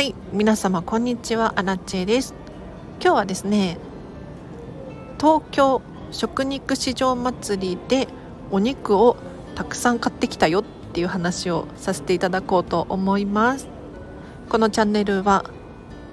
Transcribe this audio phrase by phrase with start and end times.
[0.00, 1.52] はい皆様こんにちは。
[1.56, 2.32] アラチェです。
[3.02, 3.76] 今日はですね
[5.18, 8.08] 東京食肉市場祭りで
[8.50, 9.18] お肉を
[9.54, 13.68] たくさん買ってきたよっていう話をさせていただこうと思います。
[14.48, 15.44] このチャンネルは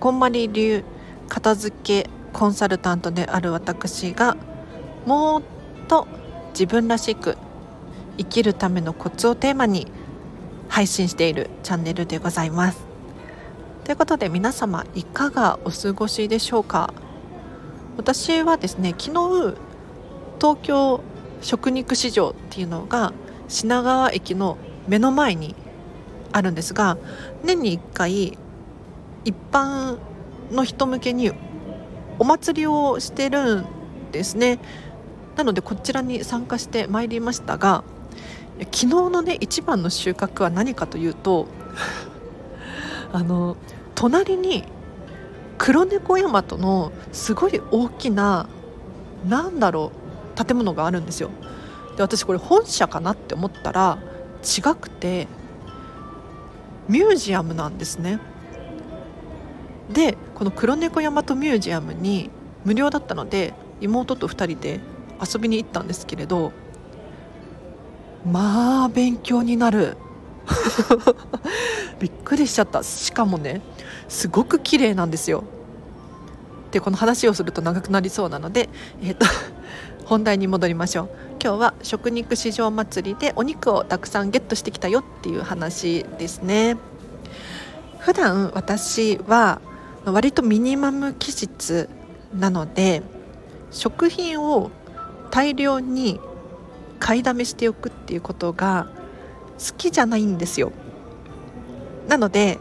[0.02, 0.84] こんまり流
[1.30, 4.36] 片付けコンサルタントである私が
[5.06, 5.44] もっ
[5.88, 6.10] と
[6.50, 7.38] 自分らしく
[8.18, 9.88] 生きるためのコツをテーマに
[10.68, 12.87] 配信しているチャンネルでございます。
[13.88, 16.94] ということで皆様いかがお過ごしでしょうか？
[17.96, 19.58] 私はですね昨日
[20.42, 21.00] 東京
[21.40, 23.14] 食肉市場っていうのが
[23.48, 24.58] 品川駅の
[24.90, 25.56] 目の前に
[26.34, 26.98] あるんですが
[27.46, 28.38] 年に1回
[29.24, 30.00] 一般
[30.52, 31.32] の人向けに
[32.20, 33.66] お祭りをしてるん
[34.12, 34.60] ですね。
[35.38, 37.86] なのでこちらに参加してまいりましたが
[38.60, 41.48] 昨日のね一番の収穫は何かというと
[43.14, 43.56] あの
[43.98, 44.64] 隣に
[45.58, 48.48] 黒猫大和のすごい大きな
[49.28, 49.92] なんだろ
[50.38, 51.32] う建物があるんですよ。
[51.96, 53.98] で私これ本社かなって思ったら
[54.44, 55.28] 違くて
[56.88, 58.20] ミュージアムなんですね。
[59.92, 62.30] でこの黒猫大和ミュージアムに
[62.66, 64.80] 無料だったので妹と2人で
[65.20, 66.52] 遊びに行ったんですけれど
[68.24, 69.98] まあ勉強になる。
[72.00, 72.84] びっくりしちゃった。
[72.84, 73.62] しかもね
[74.08, 75.44] すごく綺麗なんですよ。
[76.72, 78.70] でこの話をすると長くなりそうなので、
[79.02, 79.26] えーと、
[80.06, 81.10] 本題に戻りましょう。
[81.42, 86.78] 今日は食肉市場祭りでお肉をたくさんゲットしてきたよっていう話ですね。
[88.00, 89.62] 普段私は
[90.06, 91.90] 割とミニマム気質
[92.34, 93.02] なので
[93.72, 94.72] 食品を
[95.30, 96.20] 大量に
[97.00, 98.88] 買いだめしておくっていうことが
[99.58, 100.72] 好きじゃないんですよ。
[102.08, 102.60] なので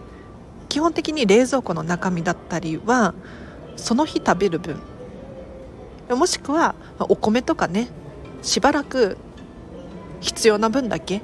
[0.69, 3.15] 基本的に冷蔵庫の中身だったりは
[3.77, 4.77] その日食べる分。
[6.09, 7.89] もしくはお米とかね
[8.43, 9.17] しばらく
[10.21, 11.23] 必要な分だけ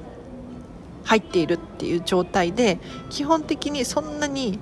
[1.04, 2.78] 入っているっていう状態で
[3.10, 4.58] 基本的にそんなに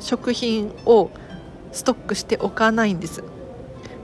[0.00, 1.10] 食品を
[1.72, 3.22] ストックしておかないんです。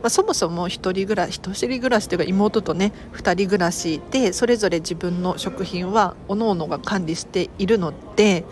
[0.03, 8.45] まあ、そもそも一人暮らし一人暮らしというか妹とね2人暮らしでそれぞれ自分の食品は各々が管理しているので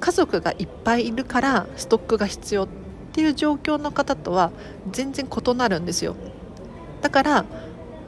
[0.00, 2.68] 家族がいっぱいいるからストックが必要っ
[3.12, 4.50] ていう状況の方とは
[4.90, 6.16] 全然異なるんですよ
[7.00, 7.42] だから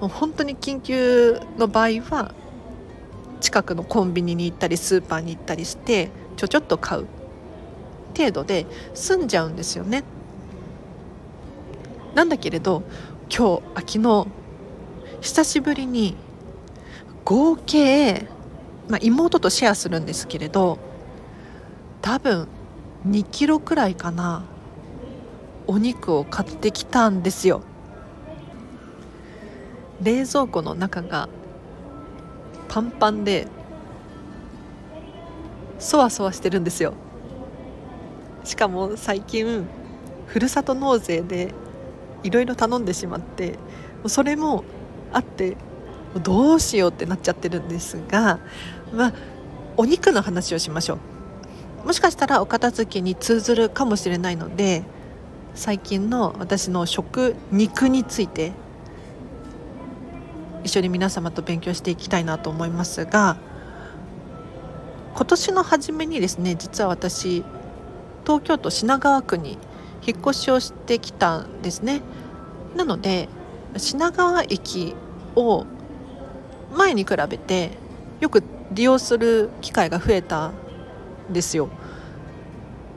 [0.01, 2.35] もう本当に緊急の場合は
[3.41, 7.07] 近くのコンビニに行ったりスーパーに行ったりしてちょちょっと買う
[8.17, 10.03] 程度で済んじゃうんですよね。
[12.17, 12.83] なんだけれど
[13.29, 14.27] 今日あ昨日
[15.21, 16.17] 久しぶりに
[17.27, 18.27] 合計、
[18.89, 20.79] まあ、妹とシェアするんですけれど
[22.01, 22.49] 多分
[23.07, 24.45] 2キロくらいかな
[25.67, 27.63] お肉を買ってきたんですよ。
[30.01, 31.29] 冷蔵庫の中が
[32.69, 33.47] パンパンで
[35.79, 36.95] そわそわしてるんですよ。
[38.45, 39.67] しかも最近
[40.27, 41.53] ふるさと納税で
[42.23, 43.59] いろいろ頼んでしまって
[44.07, 44.65] それも
[45.13, 45.57] あって
[46.23, 48.39] どうしようってなっちゃってるんですが、
[48.93, 49.13] まあ、
[49.77, 51.87] お肉の話をしましょう。
[51.87, 54.83] もしかしたらお片付けに通ずるかもしれないので
[55.55, 58.53] 最近の私の食肉について
[60.65, 63.37] 一緒に皆様と勉強していきたいなと思いますが
[65.15, 67.45] 今年の初めにですね実は私
[68.25, 69.57] 東京都品川区に
[70.07, 72.01] 引っ越しをしてきたんですね。
[72.77, 73.29] なので
[73.77, 74.95] 品川駅
[75.35, 75.67] を
[76.75, 77.71] 前に比べて
[78.21, 80.53] よく利用する機会が増えたん
[81.33, 81.69] ですよ。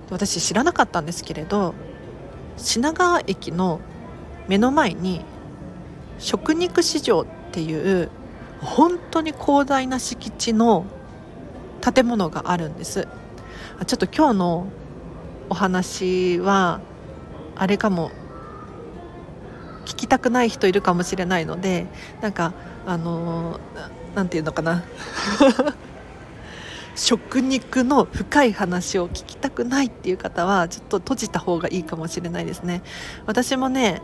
[0.10, 1.76] 私知らなかったんですけれど
[2.58, 3.80] 品川駅の
[4.48, 5.24] 目の前に
[6.18, 8.10] 食肉市場っていう
[8.60, 10.86] 本当に広大な敷地の
[11.82, 13.08] 建物があるんです。
[13.86, 14.68] ちょっと今日の
[15.50, 16.82] お話は
[17.60, 18.12] あれかも。
[19.86, 21.88] 聞きたくない人いるかもしれないので
[22.22, 22.54] なんか
[22.86, 23.60] あの
[24.14, 24.84] 何て言うのかな。
[26.96, 32.84] 食肉の深い話を聞きたくないっていう方はちょっと閉じた方がいいかもしれないですね。
[33.26, 34.02] 私もね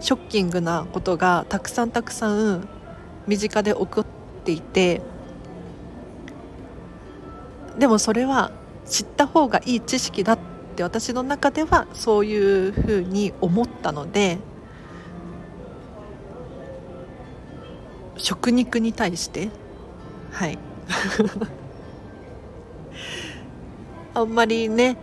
[0.00, 2.66] ショッキングなことがたくさんたくさん
[3.26, 4.06] 身近で起こっ
[4.44, 5.02] ていて
[7.78, 8.50] でもそれは
[8.86, 10.38] 知った方がいい知識だっ
[10.78, 14.38] って私の中ではそういうふうに思ったので
[18.16, 19.50] 食肉に対して
[20.32, 20.58] はい。
[24.14, 24.96] あんまりね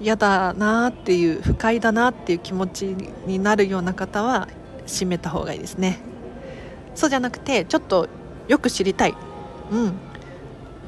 [0.00, 2.96] 嫌だなっていう不快だなっていう気持ち
[3.26, 4.48] になるような方は
[4.86, 5.98] 閉めた方がいいですね。
[6.94, 8.08] そうじゃなくてちょっと
[8.48, 9.14] よく知りたい、
[9.70, 9.92] うん、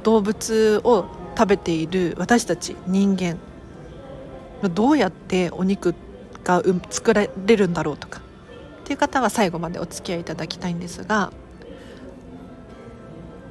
[0.02, 1.06] 動物を
[1.36, 3.38] 食べている私たち人間。
[4.68, 5.94] どうやってお肉
[6.44, 8.20] が作られるんだろうとか。
[8.80, 11.32] っていう方は最後までお付き合いいただきたいんですが。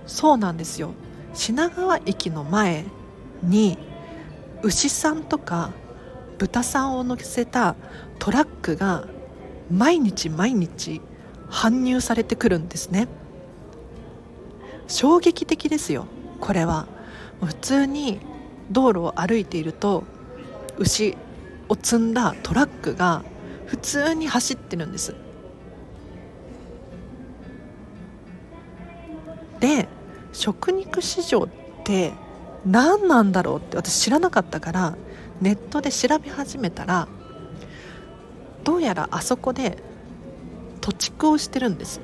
[0.06, 0.92] そうなんですよ。
[1.33, 2.86] 品川駅の前
[3.42, 3.77] に
[4.62, 5.71] 牛さんとか
[6.38, 7.75] 豚さんを乗せた
[8.19, 9.07] トラックが
[9.71, 11.01] 毎日毎日
[11.50, 13.07] 搬入されてくるんですね。
[14.88, 16.06] 衝撃的ですよ
[16.39, 16.86] これは。
[17.44, 18.19] 普通に
[18.71, 20.04] 道路を歩いていると
[20.78, 21.18] 牛
[21.70, 23.24] を積んだトラックが
[23.66, 25.16] 普通に走ってるんです
[29.60, 29.88] で
[30.34, 31.48] 食肉市場っ
[31.84, 32.14] て
[32.66, 34.98] 何なんだろうって私知らなかったから
[35.42, 37.08] ネットで調べ始めたら
[38.64, 39.78] どうやらあそこで
[40.81, 42.02] 土地をしてるんです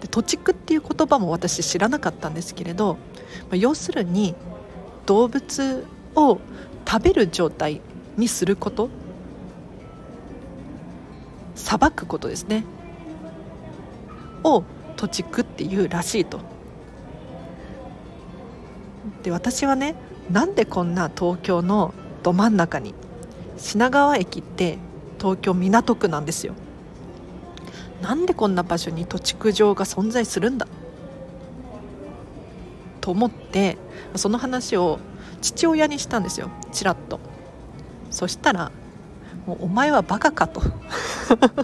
[0.00, 2.98] で土地っていう言葉も私知らなかったんですけれど、ま
[3.52, 4.34] あ、要するに
[5.06, 6.38] 動物を
[6.90, 7.82] 食べる状態
[8.16, 8.88] にすること
[11.54, 12.64] さばくことですね
[14.42, 14.64] を
[14.96, 16.40] 土地区っていうらしいと。
[19.22, 19.94] で私はね
[20.30, 21.92] なんでこんな東京の
[22.22, 22.94] ど真ん中に
[23.56, 24.78] 品川駅って
[25.18, 26.54] 東京港区なんですよ。
[28.02, 30.66] なんでこんな場所に土地区場が存在するんだ？
[33.00, 33.76] と思って
[34.14, 35.00] その話を
[35.40, 36.50] 父親にしたんですよ。
[36.72, 37.20] ちらっと。
[38.10, 38.72] そしたら
[39.46, 40.62] 「もうお前はバカか」と。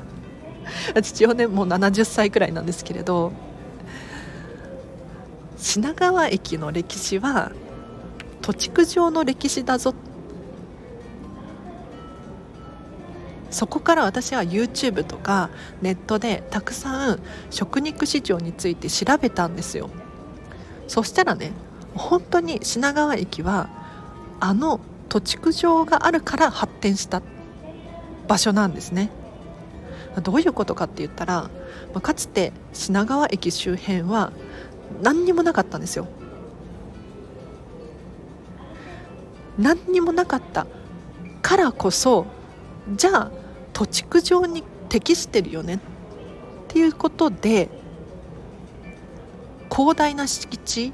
[1.02, 3.32] 父親ねもう70歳くらいなんですけれど
[5.56, 7.52] 品川駅の歴史は
[8.42, 9.94] 土地区上の歴史だぞ。
[13.50, 15.48] そこから私は YouTube とか
[15.80, 19.90] ネットでたくさん食肉市場について調べたんですよ。
[20.88, 21.52] そしたらね
[21.94, 23.68] 本当に品川駅は
[24.40, 27.22] あの土地区上があるから発展した
[28.26, 29.10] 場所なんですね。
[30.22, 31.50] どういうことかって言ったら
[32.02, 34.32] かつて品川駅周辺は
[35.02, 36.06] 何にもなかったんですよ。
[39.58, 40.66] 何にもなかった
[41.42, 42.26] からこそ
[42.96, 43.30] じゃあ
[43.72, 45.76] 土地区上に適してるよね。
[45.76, 45.78] っ
[46.68, 47.68] ていうことで
[49.70, 50.92] 広大な敷地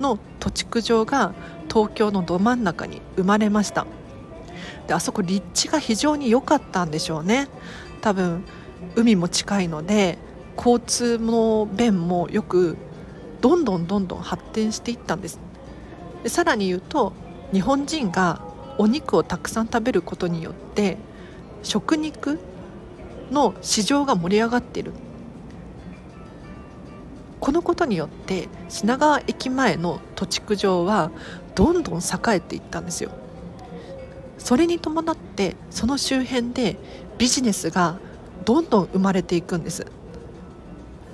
[0.00, 1.32] の土地区上が
[1.68, 3.86] 東京のど真ん中に生まれました。
[4.88, 7.48] であそこ立地が非常に良かったんでしょうね。
[8.00, 8.44] 多分
[8.96, 10.18] 海も近いので
[10.56, 12.76] 交通の便もよく
[13.40, 15.38] どんどんどんどん発展していったんです。
[16.22, 17.12] でさらに言うと
[17.52, 18.40] 日本人が
[18.78, 20.96] お肉をたくさん食べることによって
[21.62, 22.38] 食肉
[23.30, 24.92] の市場が盛り上がっている。
[27.40, 31.10] このことによって品川駅前の土地区上は
[31.54, 32.02] どんどん栄
[32.36, 33.10] えていったんですよ。
[34.38, 36.76] それに伴ってその周辺で
[37.18, 37.98] ビジネスが
[38.44, 39.86] どんどん生まれていくんです。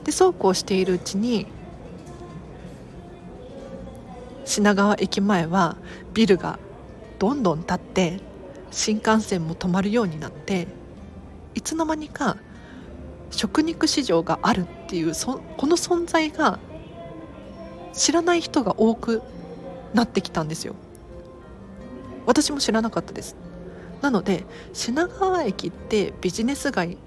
[0.04, 1.46] でそうこうしているうちに
[4.44, 5.76] 品川駅前は
[6.14, 6.58] ビルが
[7.18, 8.20] どんどん建って
[8.70, 10.68] 新幹線も止まるようになって
[11.54, 12.36] いつの間にか
[13.30, 16.58] 食肉市場があるっていうそこの存在が
[17.92, 19.22] 知らない人が多く
[19.94, 20.74] なってきたんですよ。
[22.26, 23.36] 私も知らなかったです。
[24.02, 26.98] なので品川駅ってビジネス街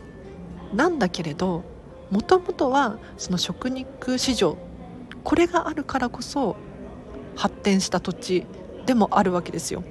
[0.73, 1.63] なんだけれど
[2.09, 4.57] もともとはその食肉市場
[5.23, 6.55] これがあるからこそ
[7.35, 8.45] 発展した土地
[8.85, 9.83] でもあるわけですよ。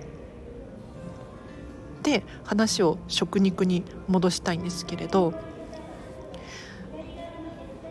[2.02, 5.34] で話を食肉に戻したいんですけれど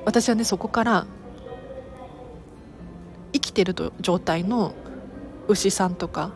[0.07, 1.05] 私はねそこから
[3.33, 4.73] 生きてる状態の
[5.49, 6.31] 牛さんとか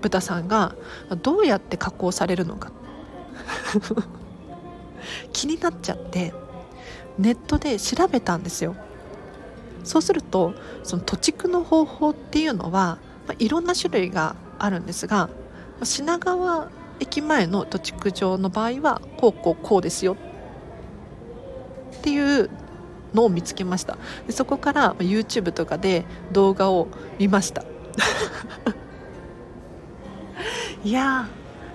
[0.00, 0.74] 豚さんが
[1.22, 2.72] どうやって加工されるのか。
[5.30, 6.32] 気になっちゃって
[7.18, 8.74] ネットで調べたんですよ。
[9.84, 15.28] そうするとその土地区の方法っていうのは、まあ、いろんな種類があるんですが
[15.82, 20.16] 品川駅前の土地区上の場合はこうこうこうですよ。
[21.98, 22.48] っていう
[23.14, 23.96] のを見つけました。
[24.26, 27.62] でそこから YouTube とかで動画を見ました。
[30.84, 31.28] いや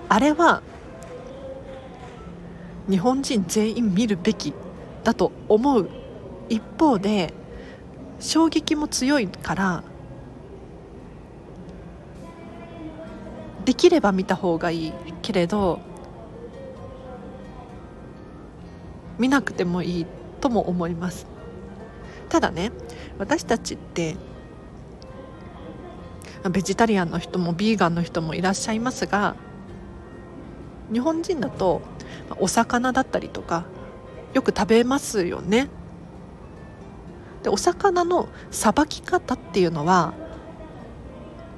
[0.08, 0.62] あれは
[2.90, 4.54] 日本人全員見るべき
[5.04, 5.90] だと思う。
[6.50, 7.34] 一方で
[8.20, 9.84] 衝撃も強いから
[13.64, 15.80] できれば見た方がいいけれど
[19.18, 20.06] 見なくてもいい。
[20.42, 21.26] とも思います。
[22.28, 22.72] ただね
[23.18, 24.16] 私たちって
[26.50, 29.36] ベジタリアンの人もビーガンの人もいらっしゃいますが
[30.92, 31.82] 日本人だと
[32.40, 33.66] お魚だったりとか
[34.34, 35.70] よく食べますよね。
[37.44, 40.14] でお魚のさばき方っていうのは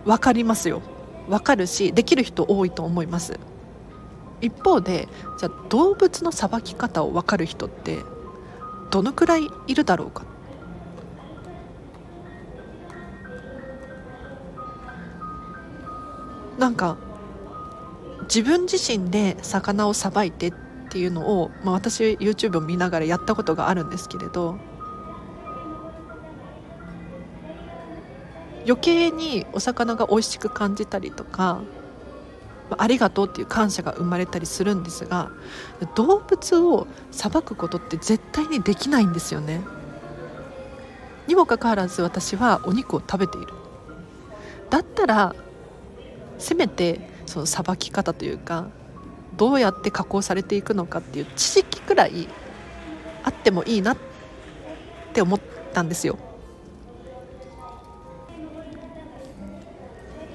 [0.06, 0.82] 分かりますよ。
[1.30, 3.40] 分かるしできる人多いと思います。
[4.42, 8.00] 一方でじゃあ動物のさばき方を分かる人って
[8.94, 10.24] どのくらいいるだろうか？
[16.60, 16.98] なんか
[18.26, 20.54] 自分自身で魚をさばいてっ
[20.92, 24.60] ていうのを、まあ、私 YouTube を見ながらやったことがあるんですけれど
[28.66, 31.64] 余計にお魚が美味しく感じたりとか
[32.80, 35.32] ありがとうっていう感謝が生まれたりするんですが
[35.96, 39.62] 動物をさばくことって絶対にできないんですよね。
[41.28, 43.48] にもかかわらず私はお肉を食べている。
[44.70, 45.36] だったら
[46.38, 48.68] せめてそのさばき方というか
[49.38, 52.28] どうやって加工されていくのかっていう知識くらい
[53.24, 53.98] あってもいいなっ
[55.14, 55.40] て思っ
[55.74, 56.18] たんですよ。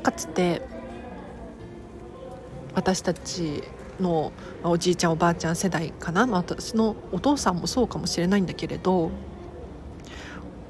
[0.02, 0.62] かつて
[2.78, 3.64] 私たち
[4.00, 4.30] の
[4.62, 9.10] おじいちゃんおばあちゃん世代かな、まあ、私のお父さんもそうかもしれないんだけれど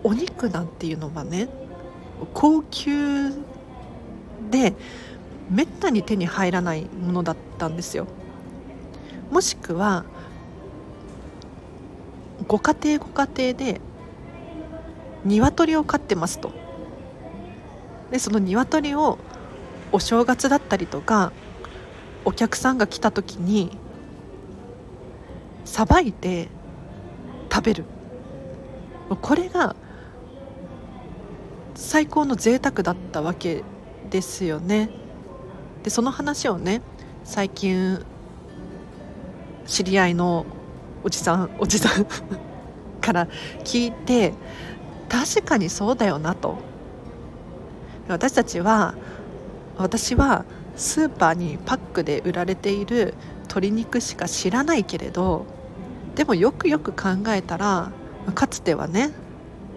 [0.03, 1.50] お肉なんていうのはね
[2.33, 3.31] 高級
[4.50, 4.73] で
[5.50, 8.07] めったに手に入らないものだったんですよ。
[9.31, 10.05] もしくは
[12.47, 13.81] ご家庭ご家庭で
[15.27, 16.53] 鶏を飼ってますと。
[18.11, 19.19] でその鶏を
[19.93, 21.33] お正月だったりとか
[22.28, 23.70] お客さんが来た時に
[25.64, 26.49] さばいて
[27.50, 27.85] 食べる。
[29.23, 29.75] これが
[31.75, 33.64] 最高の贅沢だったわけ
[34.11, 34.90] ですよね。
[35.82, 36.82] でその話をね
[37.25, 38.04] 最近
[39.64, 40.44] 知り合いの
[41.04, 42.06] おじさんおじさん
[43.00, 43.26] から
[43.64, 44.35] 聞いて
[45.08, 46.56] 確かにそうだよなと。
[48.06, 48.94] 私たちは
[49.78, 50.44] 私は
[50.78, 55.44] スーパーにパックで売られている鶏肉しか知らないけれど
[56.14, 57.90] でもよくよく考えたら
[58.35, 59.11] かつてはね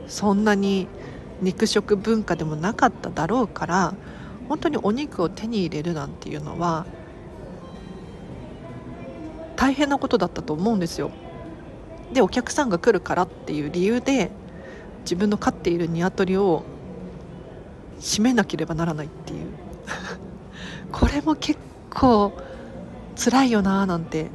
[0.08, 0.88] そんなに
[1.42, 3.96] 肉食文化でもなかっただろうから
[4.48, 6.86] 本当にお肉を手に入れるなんていうのは
[9.56, 11.12] 大変なことだったと思うんですよ。
[12.14, 14.32] でお客さんが来るからっていう理由で
[15.04, 16.64] 自分の飼っている鶏を
[18.00, 19.10] 締めなければならない
[20.92, 22.34] これも結構
[23.16, 24.30] 辛いよなーなんて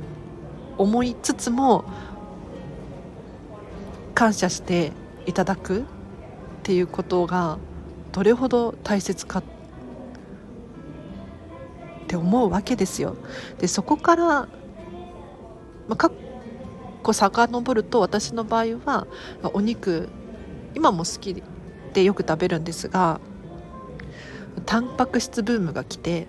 [0.78, 1.84] 思いつつも
[4.14, 4.92] 感謝して
[5.26, 5.82] いただくっ
[6.62, 7.58] ていうことが
[8.12, 9.42] どれほど大切かっ
[12.08, 13.16] て思うわけですよ。
[13.58, 14.48] でそこから、ま
[15.90, 16.12] あ、かっ
[17.02, 19.06] こ遡ると私の場合は
[19.52, 20.08] お肉
[20.74, 21.42] 今も好き
[21.92, 23.20] でよく食べるんですが
[24.64, 26.26] タンパク質ブームが来て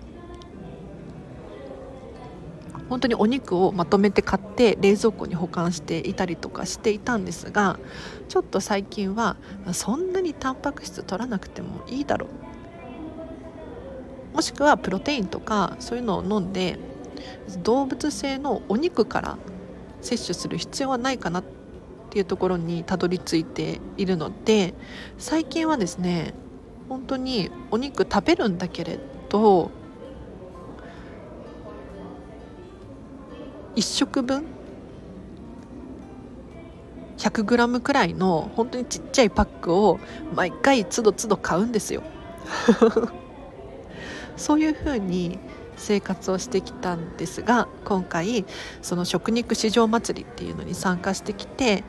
[2.90, 7.80] 本当にお肉をまとめて買って冷蔵庫に保管していたりとかしていたんですが
[8.30, 9.36] ちょっと最近は
[9.74, 12.30] そんなにタンパク質取らなくてもいいだろう。
[14.36, 16.78] もしくはプロテインとかそういうのを飲んで
[17.64, 19.38] 動物性のお肉から
[20.02, 21.44] 摂取する必要はないかなっ
[22.12, 24.76] ていうところにたどり着いているので
[25.18, 26.36] 最近はですね
[26.88, 29.72] 本当にお肉食べるんだけれど
[33.78, 34.44] 1食分
[37.20, 40.00] ？100g くらいの本当にちっちゃいパックを
[40.36, 42.02] 毎回つどつど買うんですよ。
[44.36, 45.38] そういうふうに
[45.76, 48.46] 生活をしてきたんですが今回
[48.82, 51.84] その食肉市場祭りっていうのに参加してきて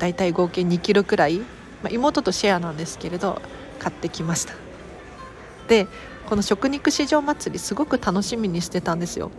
[0.00, 1.44] だいたい合計2キロくらい、ま
[1.84, 3.40] あ、妹とシェアなんですけれど
[3.78, 4.54] 買ってきました。
[5.68, 5.86] で
[6.28, 9.30] この食肉市場祭りすごく楽しみにしてたんですよ。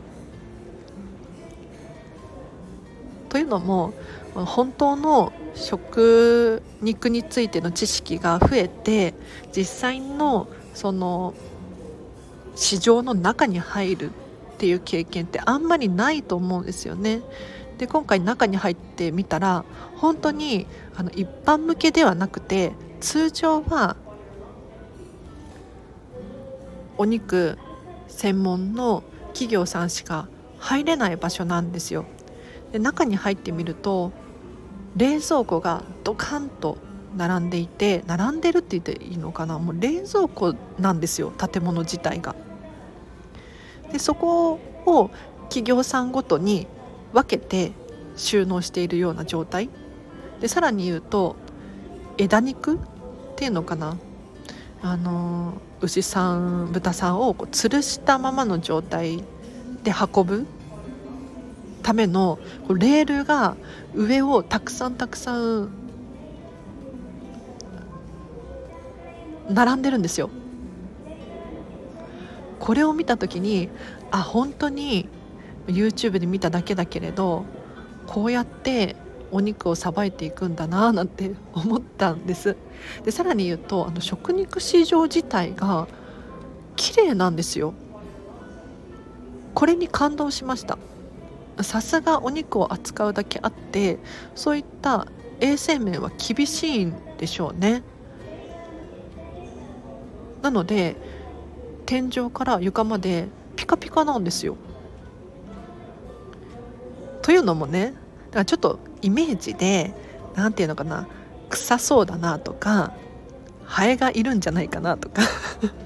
[3.35, 3.93] というのも
[4.33, 9.13] 本当の食肉についての知識が増えて
[9.53, 11.33] 実際のその
[12.55, 14.13] 市場の中に入るっ
[14.57, 17.23] ていう経験ってあんまりないと思うんですよね。
[17.77, 19.65] で今回中に入ってみたら
[19.97, 20.65] 本当に
[20.95, 23.97] あの一般向けではなくて通常は
[26.97, 27.57] お肉
[28.07, 32.05] 専門の企業さんしか入れない場所なんですよ。
[32.75, 34.11] で中に入ってみると
[34.97, 36.77] 冷蔵庫がドカンと
[37.15, 39.57] 並んでいて並んでるって言っていいのかな？
[39.59, 42.35] もう冷蔵庫なんですよ建物自体が。
[43.93, 45.09] でそこを
[45.43, 46.67] 企業さんごとに
[47.13, 47.71] 分けて
[48.17, 49.69] 収納しているような状態。
[50.41, 51.37] でさらに言うと
[52.17, 52.79] 枝肉っ
[53.37, 53.97] ていうのかな？
[54.81, 59.23] あの牛さん豚さんをこう吊るしたままの状態
[59.83, 60.45] で運ぶ
[61.85, 63.57] ためのレールが
[63.93, 65.69] 上をたくさんたくさん
[69.47, 70.31] 並んでるんですよ。
[72.57, 73.69] これを見た時に
[74.09, 75.07] あ本当に
[75.67, 77.45] YouTube で見ただけだけれど
[78.07, 78.95] こうやって
[79.31, 82.57] お肉をさばいていくんだななんて思ったんです。
[83.03, 85.87] でさらに言うとあの食肉市場自体が
[86.75, 87.75] 綺麗なんですよ。
[89.53, 90.79] これに感動しました。
[91.61, 93.99] さすがお肉を扱うだけあって
[94.35, 95.07] そういった
[95.39, 97.83] 衛生面は厳しいんでしょうね。
[100.41, 100.95] なので
[101.85, 104.57] 天井から床までピカピカなんですよ。
[107.21, 107.93] というのもね
[108.31, 109.93] だかちょっとイメージで
[110.35, 111.07] 何て言うのかな
[111.49, 112.93] 臭そうだなとか
[113.63, 115.21] ハエがいるんじゃないかなとか。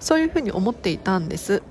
[0.00, 1.62] そういうふうに思っていたんです。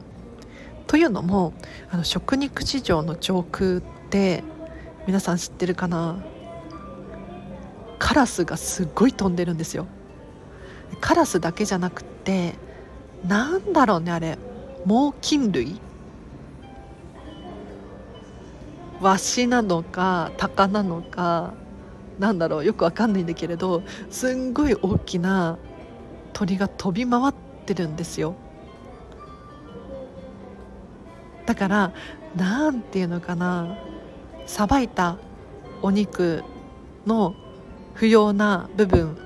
[0.88, 1.54] というのも
[1.92, 4.44] あの食肉市場の上空って
[5.06, 6.24] 皆さん知ってるかな？
[8.00, 9.86] カラスがすっごい飛んでるんですよ。
[11.02, 12.56] カラスだけじゃなくて
[13.26, 14.38] なんだろうねあれ。
[14.86, 15.80] 猛禽類？
[19.02, 21.54] ワシなのかタカなのか
[22.18, 22.66] なんだろう。
[22.66, 25.58] よくわかんないんだけれどすんごい大きな
[26.34, 27.34] 鳥が飛び回っ
[27.66, 28.36] てるんですよ。
[31.48, 31.94] だから
[32.36, 33.78] なんていうのかな
[34.46, 35.18] さばいた
[35.82, 36.44] お肉
[37.08, 37.36] の
[37.94, 39.18] 不要な部分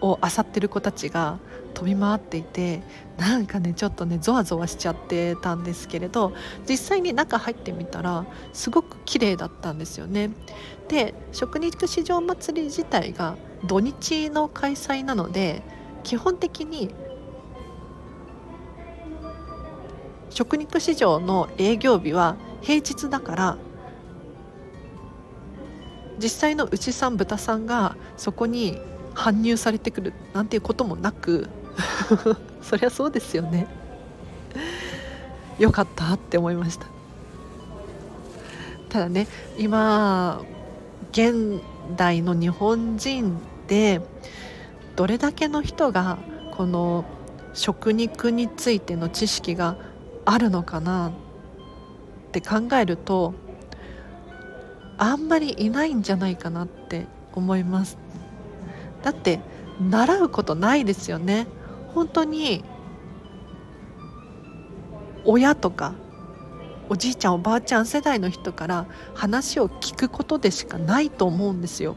[0.00, 1.38] を漁ってる子たちが
[1.74, 2.82] 飛び回っていて
[3.18, 6.32] なんかねちょっとねゾワゾワしちゃってたんですけれど
[6.68, 10.30] 実際に中入ってみたらすごく綺麗だったんですよね。
[10.88, 15.62] で食肉市場祭り自体が土日の開催なので
[16.02, 16.94] 基本的に
[20.30, 23.58] 食肉市場の営業日は平日だから
[26.18, 28.78] 実際の牛さん豚さんがそこに
[29.14, 31.48] 搬入されてくるなんていうこともなく
[32.62, 33.66] そりゃそうですよね。
[35.58, 36.86] よかったって思いました。
[38.88, 39.26] ただね
[39.58, 40.40] 今
[41.12, 41.60] 現
[41.96, 44.00] 代の日本人で
[44.96, 46.18] どれだけの人が
[46.56, 47.04] この
[47.54, 49.76] 食肉についての知識が
[50.30, 53.32] あるのかなって考えると
[54.98, 57.96] あんまりいないんじゃないかなって思います
[59.02, 59.40] だって
[59.80, 61.46] 習うことないですよね
[61.94, 62.62] 本当に
[65.24, 65.94] 親とか
[66.90, 71.96] おじいちゃんおばあちゃん世代の人から話を聞くことでしかないと思うんですよ。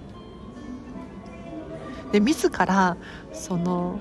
[2.12, 2.98] で自ら
[3.32, 4.00] その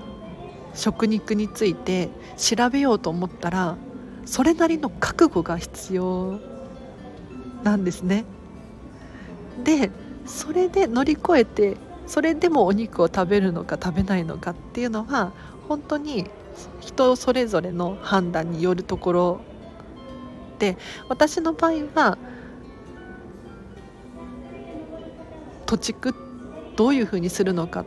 [0.73, 3.77] 食肉について調べようと思ったら
[4.25, 6.39] それなりの覚悟が必要
[7.63, 8.25] なんですね。
[9.63, 9.91] で
[10.25, 15.33] それで乗り越えてそれでもお肉を食べるのか食べないのかっていうのは
[15.67, 16.29] 本当に
[16.79, 19.41] 人それぞれの判断によるところ
[20.59, 20.77] で
[21.09, 22.17] 私の場合は
[25.65, 26.13] 土地区
[26.75, 27.85] どういうふうにするのかっ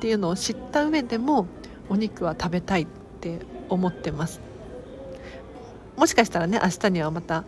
[0.00, 1.46] ていうのを知った上でも
[1.88, 2.86] お肉は食べたいっ
[3.20, 4.40] て思ってます
[5.96, 7.44] もしかしたらね明日にはまた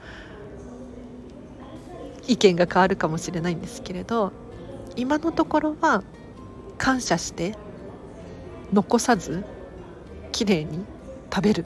[2.26, 4.32] 意見が変わるかもしれないんですけれど
[4.96, 6.02] 今のところは
[6.78, 7.56] 感謝して
[8.72, 9.44] 残さず
[10.32, 10.84] きれいに
[11.32, 11.64] 食べる。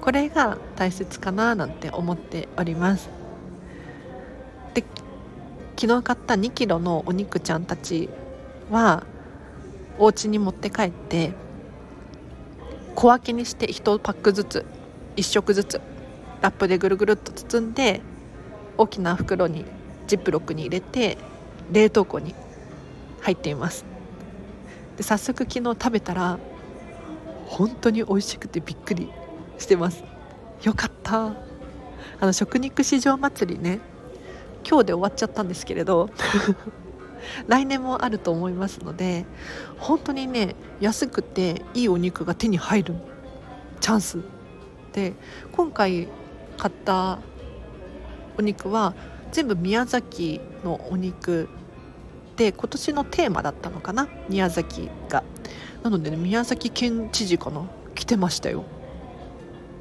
[0.00, 3.08] これが大切かななんて思っております。
[4.74, 4.84] で
[5.78, 8.08] 昨日買った2キロのお肉ちゃんたち
[8.70, 9.04] は
[9.98, 11.32] お家に持って帰って
[13.02, 14.64] 小分けにして1パックずつ
[15.16, 15.80] 1食ずつ
[16.40, 18.00] ラップでぐるぐるっと包んで
[18.78, 19.64] 大きな袋に
[20.06, 21.18] ジップロックに入れて
[21.72, 22.32] 冷凍庫に
[23.22, 23.84] 入っています。
[24.96, 26.38] で早速昨日食べたら
[27.46, 29.10] 本当に美味しくてびっくり
[29.58, 30.04] してます。
[30.62, 31.24] よかった。
[31.24, 31.34] あ
[32.20, 33.80] の食肉市場祭りね
[34.64, 36.08] 今日で終わっちゃったんですけれど
[37.46, 39.24] 来年もあると思いますので
[39.78, 42.94] 本当にね安くていいお肉が手に入る
[43.80, 44.18] チャンス。
[44.92, 45.14] で
[45.52, 46.08] 今回
[46.58, 47.18] 買った
[48.38, 48.94] お肉は
[49.32, 51.48] 全部宮崎のお肉。
[52.36, 54.08] で今年のテーマだったのかな？
[54.28, 55.22] 宮崎が。
[55.82, 57.68] なのでね宮崎県知事かな？
[57.94, 58.64] 来てましたよ。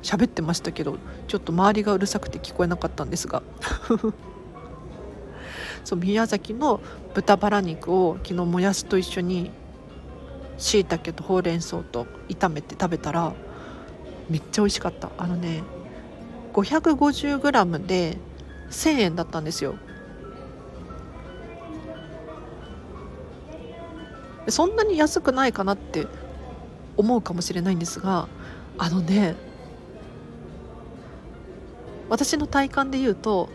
[0.01, 3.43] 喋ってましたけどちょっと周りがうるさくて聞こえなかったんですが。
[5.83, 6.81] そう宮崎の
[7.13, 9.51] 豚バラ肉を昨日もやしと一緒に
[10.57, 13.33] しいたけとほうれん草と炒めて食べたら
[14.29, 15.09] めっちゃ美味しかった。
[15.17, 15.63] あのね
[16.53, 18.17] 550g で
[18.69, 19.75] 1000円だったんですよ。
[24.47, 26.07] そんなに安くないかなって
[26.97, 28.27] 思うかもしれないんですが
[28.77, 29.35] あのね
[32.09, 33.49] 私の体感で言うと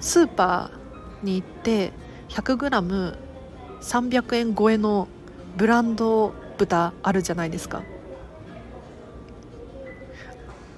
[0.00, 0.79] スーパー
[1.22, 1.92] に行って
[2.28, 5.08] 100g300 円超えの
[5.56, 7.82] ブランド豚あるじゃないですか。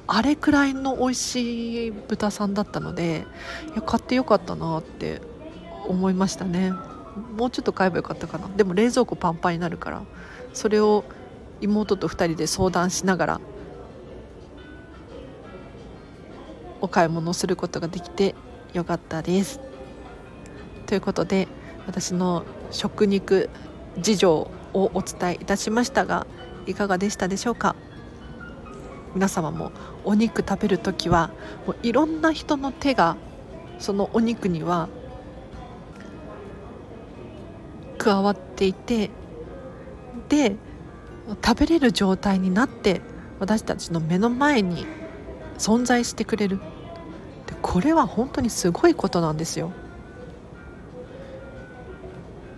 [0.06, 3.24] あれくらいの美味しい豚さんだったので
[3.72, 5.22] いや買ってよかったなって
[5.86, 6.72] 思いましたね。
[7.36, 8.48] もうちょっと買えばよかったかな。
[8.48, 10.02] でも冷蔵庫パンパンになるから
[10.52, 11.04] それを
[11.60, 13.40] 妹と2人で相談しながら
[16.80, 18.34] お買い物することができて
[18.72, 19.60] よかったです。
[20.92, 21.48] ということで
[21.86, 23.48] 私の食肉
[23.96, 24.30] 事情
[24.74, 26.26] をお伝えいたしましたが
[26.66, 27.76] いかがでしたでしょうか？
[29.14, 29.72] 皆様も
[30.04, 31.30] お肉食べる時は
[31.66, 33.16] もういろんな人の手が
[33.78, 34.90] そのお肉には
[37.96, 39.08] 加わっていて
[40.28, 40.56] で
[41.42, 43.00] 食べれる状態になって
[43.38, 44.84] 私たちの目の前に
[45.56, 46.58] 存在してくれる。
[47.46, 49.72] でこれは本当にすごいことなんですよ。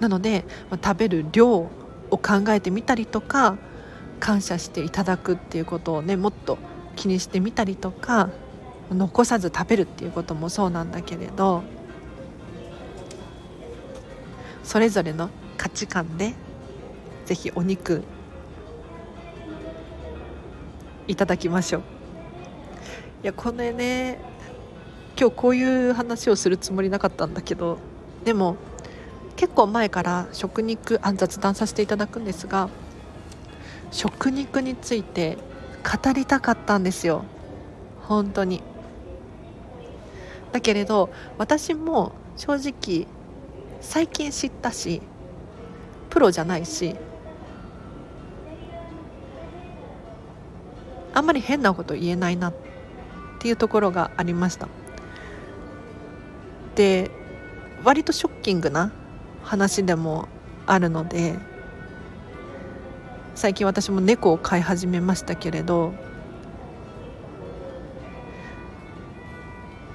[0.01, 1.71] なのでま食べる量を
[2.11, 3.57] 考えてみたりとか
[4.21, 6.59] 感謝していただくっていうことをねもっと
[6.97, 8.31] 気にしてみたりとか
[8.91, 11.63] 残さず食べるっていうこともそうなんだけれど
[14.63, 16.35] それぞれの価値観で
[17.27, 18.03] 是非お肉
[21.07, 21.83] いただきましょう。
[23.23, 24.19] いやこれね
[25.19, 27.79] 今日こういう話をするつもりなかったんだけど
[28.25, 28.57] でも
[29.37, 32.69] 結構前から食肉あ雑談させていただくんですが
[33.91, 35.39] 食肉について
[35.83, 37.25] 語りたかったんですよ。
[38.03, 38.63] 本当に。
[40.53, 43.07] だけれど私も正直
[43.81, 45.03] 最近知ったし
[46.11, 46.97] プロじゃないし
[51.13, 52.55] あんまり変なこと言えないなっ
[53.39, 54.69] ていうところがありました。
[56.75, 57.11] で
[57.85, 58.91] 割とショッキングな
[59.45, 60.29] 話でも
[60.67, 61.39] あるので
[63.35, 65.93] 最近私も猫を飼い始めましたけれど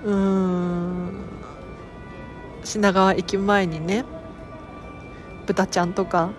[0.06, 1.30] うん
[2.64, 4.06] 品川駅前にね
[5.48, 6.32] 豚ちゃんとか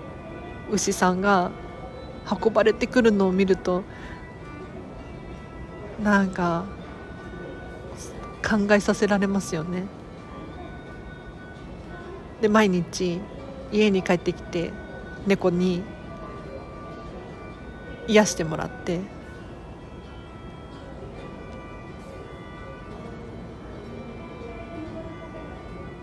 [0.71, 1.51] 牛さんが
[2.31, 3.83] 運ばれてくるのを見ると
[6.01, 6.65] なんか
[8.43, 9.85] 考えさせられますよね。
[12.41, 13.21] で毎日
[13.73, 14.73] 家に帰ってきて
[15.27, 15.83] 猫に
[18.09, 19.01] 癒してもらって。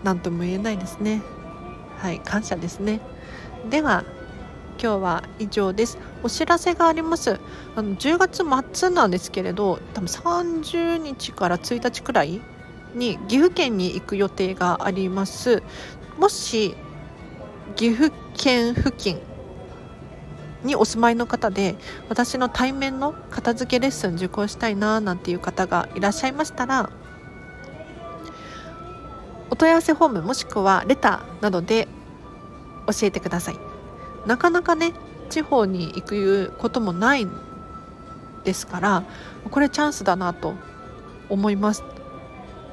[0.04, 1.22] 何とも言えないですね。
[1.98, 3.00] はい感謝ですね。
[3.68, 4.04] では
[4.80, 5.98] 今日は以上です。
[6.22, 7.40] お知らせがあります。
[7.74, 12.40] あの10月末なんですけれど多分30日から1日くらい
[12.94, 15.62] に岐阜県に行く予定があります。
[16.18, 16.74] もし
[17.76, 19.20] 岐阜県付近
[20.64, 21.76] にお住まいの方で
[22.08, 26.90] 私の対面の片付けレッスン受講したいななんていう方がいらっしゃいましたら
[29.50, 31.86] お問い合わせフォームもしくはレターなどで
[32.86, 33.58] 教えてください。
[34.26, 34.92] なかなかね
[35.30, 37.26] 地方に行くこともない
[38.44, 39.04] ですから
[39.50, 40.54] これチャンスだなと
[41.28, 41.84] 思います。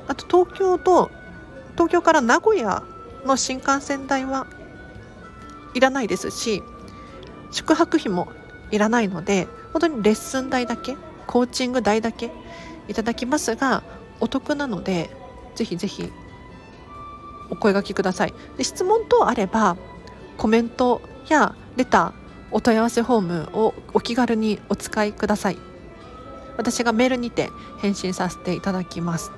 [0.08, 1.12] あと東京と
[1.74, 2.84] 東京から名古屋
[3.26, 4.48] の新幹線代は
[5.74, 6.64] いらないですし
[7.52, 8.28] 宿泊費も
[8.72, 10.96] いらないので本当にレッスン代だけ
[11.28, 12.32] コーチング代だけ
[12.88, 13.84] いただきますが
[14.20, 15.10] お得なので
[15.56, 16.12] ぜひぜひ
[17.50, 18.34] お声がけください。
[18.58, 19.78] で質問等あれば
[20.38, 22.14] コメントやレター
[22.52, 25.58] お問い合わせフォームをお気軽にお使いください。
[26.58, 29.32] 私がメールにて返信させていただきます。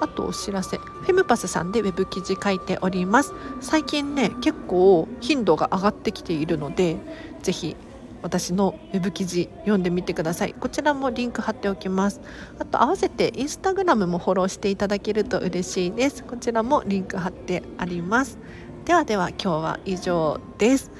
[0.00, 0.76] あとお知らせ。
[0.78, 3.34] フェムパスさんでウェブ記事書いております。
[3.60, 6.96] 最近ね結構頻度が上がってきているので
[7.42, 7.76] ぜひ
[8.20, 10.54] 私のウェブ記事読んでみてください。
[10.54, 12.20] こちらもリンク貼っておきます。
[12.58, 16.24] あと合わせてインスタグラムもフォローしていただけると嬉しいです。
[16.24, 18.38] こちらもリンク貼ってあります。
[18.84, 20.90] ではでは今日は以上です。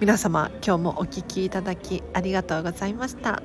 [0.00, 3.42] 皆様今日もお聴きいただきありがとうございました。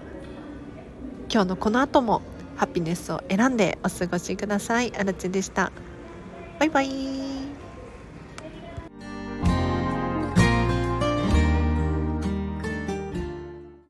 [1.31, 2.21] 今日のこの後も
[2.59, 4.93] ハピネスを選んでお過ごしください。
[4.97, 5.71] あらちでした。
[6.59, 7.48] バイバイ。